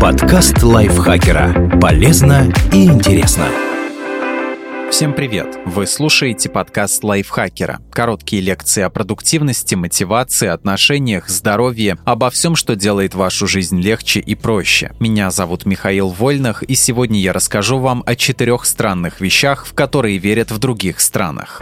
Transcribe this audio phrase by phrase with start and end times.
[0.00, 1.78] Подкаст лайфхакера.
[1.80, 3.46] Полезно и интересно.
[4.90, 5.58] Всем привет!
[5.66, 7.80] Вы слушаете подкаст лайфхакера.
[7.90, 14.34] Короткие лекции о продуктивности, мотивации, отношениях, здоровье, обо всем, что делает вашу жизнь легче и
[14.34, 14.92] проще.
[14.98, 20.18] Меня зовут Михаил Вольных, и сегодня я расскажу вам о четырех странных вещах, в которые
[20.18, 21.60] верят в других странах.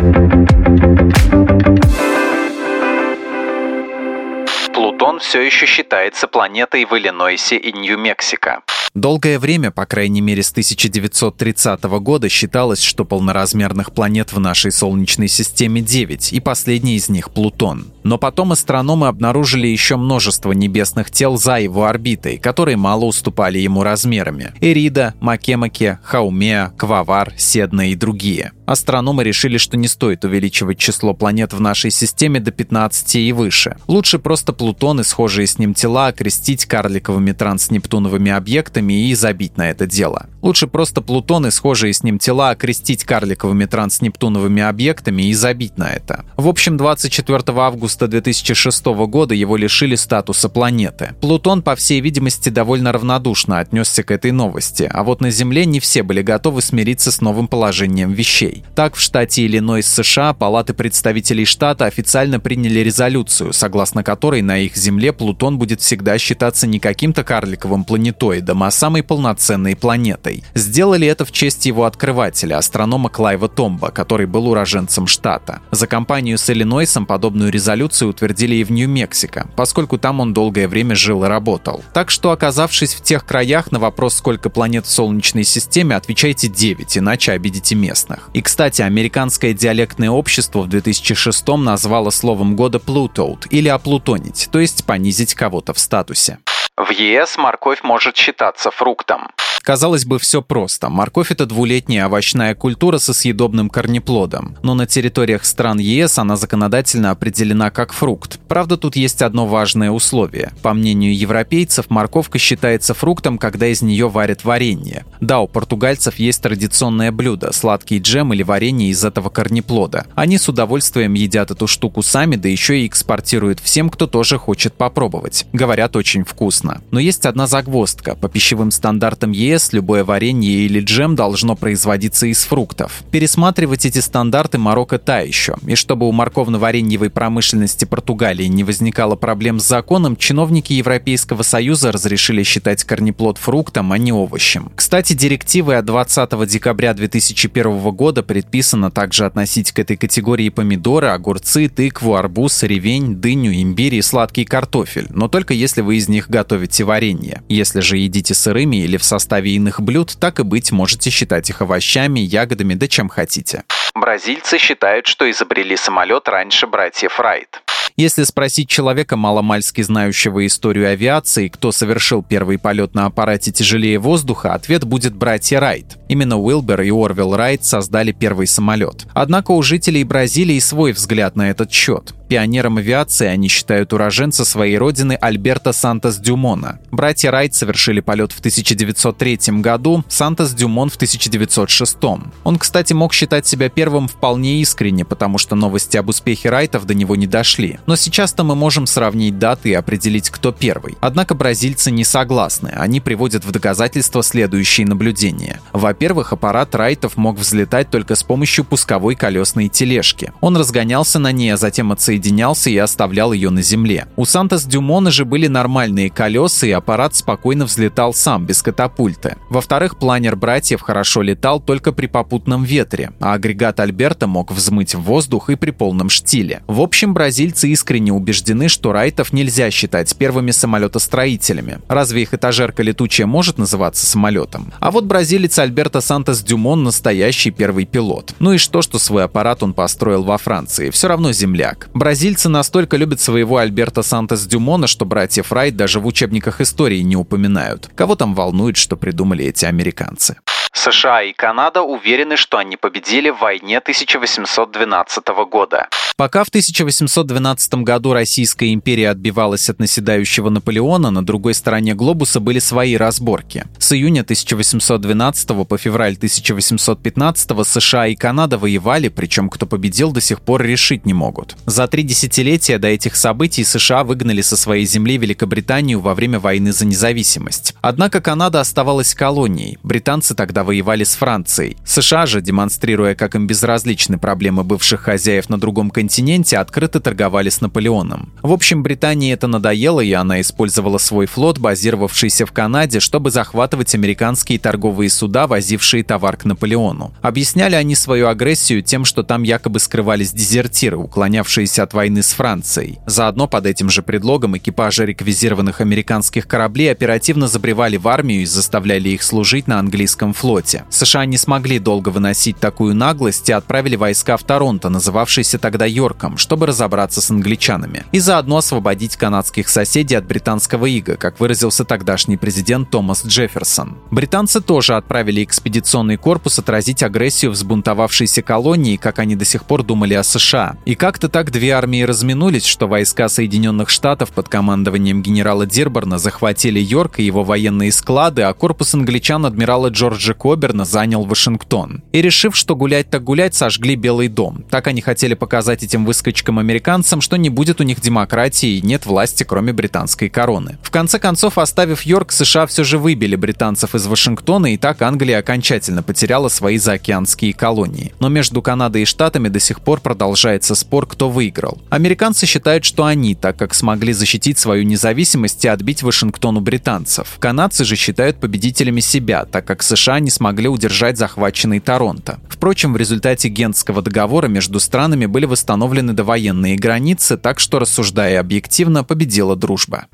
[4.78, 8.62] Плутон все еще считается планетой в Иллинойсе и Нью-Мексико.
[8.94, 15.26] Долгое время, по крайней мере с 1930 года, считалось, что полноразмерных планет в нашей Солнечной
[15.26, 17.92] системе 9, и последний из них— Плутон.
[18.08, 23.82] Но потом астрономы обнаружили еще множество небесных тел за его орбитой, которые мало уступали ему
[23.82, 24.54] размерами.
[24.62, 28.52] Эрида, Макемаке, Хаумеа, Квавар, Седна и другие.
[28.68, 33.76] Астрономы решили, что не стоит увеличивать число планет в нашей системе до 15 и выше.
[33.86, 39.70] Лучше просто Плутон и схожие с ним тела окрестить карликовыми транснептуновыми объектами и забить на
[39.70, 40.26] это дело.
[40.42, 45.90] Лучше просто Плутон и схожие с ним тела окрестить карликовыми транснептуновыми объектами и забить на
[45.90, 46.26] это.
[46.36, 51.14] В общем, 24 августа августа 2006 года его лишили статуса планеты.
[51.20, 55.80] Плутон, по всей видимости, довольно равнодушно отнесся к этой новости, а вот на Земле не
[55.80, 58.64] все были готовы смириться с новым положением вещей.
[58.76, 64.76] Так, в штате Иллинойс, США, палаты представителей штата официально приняли резолюцию, согласно которой на их
[64.76, 70.44] Земле Плутон будет всегда считаться не каким-то карликовым планетоидом, а самой полноценной планетой.
[70.54, 75.60] Сделали это в честь его открывателя, астронома Клайва Томба, который был уроженцем штата.
[75.72, 80.66] За компанию с Иллинойсом подобную резолюцию резолюцию утвердили и в Нью-Мексико, поскольку там он долгое
[80.66, 81.84] время жил и работал.
[81.94, 86.98] Так что, оказавшись в тех краях, на вопрос, сколько планет в Солнечной системе, отвечайте 9,
[86.98, 88.30] иначе обидите местных.
[88.32, 94.84] И, кстати, американское диалектное общество в 2006 назвало словом года «плутоут» или «оплутонить», то есть
[94.84, 96.38] понизить кого-то в статусе.
[96.76, 99.28] В ЕС морковь может считаться фруктом.
[99.68, 100.88] Казалось бы, все просто.
[100.88, 104.56] Морковь– это двулетняя овощная культура со съедобным корнеплодом.
[104.62, 108.40] Но на территориях стран ЕС она законодательно определена как фрукт.
[108.48, 110.52] Правда, тут есть одно важное условие.
[110.62, 115.04] По мнению европейцев, морковка считается фруктом, когда из нее варят варенье.
[115.20, 120.06] Да, у португальцев есть традиционное блюдо– сладкий джем или варенье из этого корнеплода.
[120.14, 124.72] Они с удовольствием едят эту штуку сами, да еще и экспортируют всем, кто тоже хочет
[124.72, 125.44] попробовать.
[125.52, 126.80] Говорят, очень вкусно.
[126.90, 128.14] Но есть одна загвоздка.
[128.14, 133.02] По пищевым стандартам ЕС ЕС любое варенье или джем должно производиться из фруктов.
[133.10, 135.56] Пересматривать эти стандарты Марокко та еще.
[135.66, 142.44] И чтобы у морковно-вареньевой промышленности Португалии не возникало проблем с законом, чиновники Европейского Союза разрешили
[142.44, 144.70] считать корнеплод фруктом, а не овощем.
[144.76, 151.68] Кстати, директивой от 20 декабря 2001 года предписано также относить к этой категории помидоры, огурцы,
[151.68, 156.84] тыкву, арбуз, ревень, дыню, имбирь и сладкий картофель, но только если вы из них готовите
[156.84, 157.42] варенье.
[157.48, 161.62] Если же едите сырыми или в составе иных блюд, так и быть, можете считать их
[161.62, 163.64] овощами, ягодами, да чем хотите.
[164.00, 167.62] Бразильцы считают, что изобрели самолет раньше братьев Райт.
[167.96, 174.54] Если спросить человека, маломальски знающего историю авиации, кто совершил первый полет на аппарате тяжелее воздуха,
[174.54, 175.98] ответ будет братья Райт.
[176.08, 179.04] Именно Уилбер и Орвел Райт создали первый самолет.
[179.14, 182.14] Однако у жителей Бразилии свой взгляд на этот счет.
[182.28, 186.78] Пионером авиации они считают уроженца своей родины Альберта Сантос-Дюмона.
[186.90, 191.96] Братья Райт совершили полет в 1903 году, Сантос-Дюмон в 1906.
[192.44, 196.94] Он, кстати, мог считать себя первым вполне искренне, потому что новости об успехе Райтов до
[196.94, 197.78] него не дошли.
[197.86, 200.96] Но сейчас-то мы можем сравнить даты и определить, кто первый.
[201.00, 202.68] Однако бразильцы не согласны.
[202.76, 205.60] Они приводят в доказательство следующие наблюдения.
[205.72, 210.32] Во-первых, аппарат Райтов мог взлетать только с помощью пусковой колесной тележки.
[210.40, 214.06] Он разгонялся на ней, а затем отсоединялся соединялся и оставлял ее на земле.
[214.16, 219.36] У Сантос Дюмона же были нормальные колеса, и аппарат спокойно взлетал сам, без катапульты.
[219.48, 225.00] Во-вторых, планер братьев хорошо летал только при попутном ветре, а агрегат Альберта мог взмыть в
[225.00, 226.62] воздух и при полном штиле.
[226.66, 231.78] В общем, бразильцы искренне убеждены, что Райтов нельзя считать первыми самолетостроителями.
[231.88, 234.72] Разве их этажерка летучая может называться самолетом?
[234.80, 238.34] А вот бразилец Альберто Сантос Дюмон настоящий первый пилот.
[238.38, 240.90] Ну и что, что свой аппарат он построил во Франции?
[240.90, 241.88] Все равно земляк.
[241.94, 247.16] Бразильцы настолько любят своего Альберта Сантос Дюмона, что братьев Райт даже в учебниках истории не
[247.16, 247.90] упоминают.
[247.94, 250.36] Кого там волнует, что придумали эти американцы?
[250.78, 255.88] США и Канада уверены, что они победили в войне 1812 года.
[256.18, 262.58] Пока в 1812 году Российская империя отбивалась от наседающего Наполеона, на другой стороне глобуса были
[262.58, 263.66] свои разборки.
[263.78, 270.40] С июня 1812 по февраль 1815 США и Канада воевали, причем кто победил до сих
[270.40, 271.56] пор решить не могут.
[271.66, 276.72] За три десятилетия до этих событий США выгнали со своей земли Великобританию во время войны
[276.72, 277.74] за независимость.
[277.80, 279.78] Однако Канада оставалась колонией.
[279.84, 281.78] Британцы тогда воевали с Францией.
[281.86, 287.62] США же, демонстрируя, как им безразличны проблемы бывших хозяев на другом континенте, открыто торговали с
[287.62, 288.34] Наполеоном.
[288.42, 293.94] В общем, Британии это надоело, и она использовала свой флот, базировавшийся в Канаде, чтобы захватывать
[293.94, 297.14] американские торговые суда, возившие товар к Наполеону.
[297.22, 302.98] Объясняли они свою агрессию тем, что там якобы скрывались дезертиры, уклонявшиеся от войны с Францией.
[303.06, 309.08] Заодно под этим же предлогом экипажи реквизированных американских кораблей оперативно забревали в армию и заставляли
[309.08, 310.47] их служить на английском флоте.
[310.88, 316.38] США не смогли долго выносить такую наглость и отправили войска в Торонто, называвшийся тогда Йорком,
[316.38, 318.04] чтобы разобраться с англичанами.
[318.12, 323.98] И заодно освободить канадских соседей от британского ига, как выразился тогдашний президент Томас Джефферсон.
[324.10, 330.14] Британцы тоже отправили экспедиционный корпус отразить агрессию взбунтовавшейся колонии, как они до сих пор думали
[330.14, 330.76] о США.
[330.86, 336.80] И как-то так две армии разминулись, что войска Соединенных Штатов под командованием генерала Дирборна захватили
[336.80, 342.02] Йорк и его военные склады, а корпус англичан адмирала Джорджа Коберна занял Вашингтон.
[342.12, 344.64] И решив, что гулять так гулять, сожгли Белый дом.
[344.70, 349.44] Так они хотели показать этим выскочкам-американцам, что не будет у них демократии и нет власти,
[349.44, 350.78] кроме британской короны.
[350.82, 355.38] В конце концов, оставив Йорк, США все же выбили британцев из Вашингтона, и так Англия
[355.38, 358.14] окончательно потеряла свои заокеанские колонии.
[358.20, 361.78] Но между Канадой и Штатами до сих пор продолжается спор, кто выиграл.
[361.90, 367.36] Американцы считают, что они, так как смогли защитить свою независимость и отбить Вашингтону британцев.
[367.38, 372.38] Канадцы же считают победителями себя, так как США не смогли удержать захваченный Торонто.
[372.50, 379.04] Впрочем, в результате Гентского договора между странами были восстановлены довоенные границы, так что, рассуждая объективно,
[379.04, 380.04] победила дружба.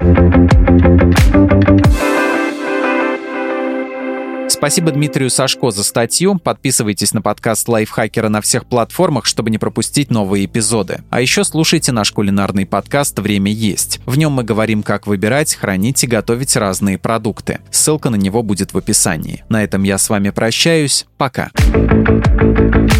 [4.55, 6.39] Спасибо Дмитрию Сашко за статью.
[6.39, 11.01] Подписывайтесь на подкаст Лайфхакера на всех платформах, чтобы не пропустить новые эпизоды.
[11.11, 13.99] А еще слушайте наш кулинарный подкаст «Время есть».
[14.07, 17.59] В нем мы говорим, как выбирать, хранить и готовить разные продукты.
[17.73, 19.45] Ссылка на него будет в описании.
[19.49, 21.05] На этом я с вами прощаюсь.
[21.19, 21.51] Пока.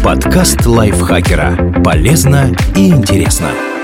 [0.03, 1.81] Подкаст Лайфхакера.
[1.83, 3.74] Полезно и интересно.